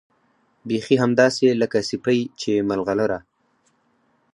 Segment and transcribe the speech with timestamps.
[0.69, 3.19] بيخي همداسې لکه سيپۍ چې ملغلره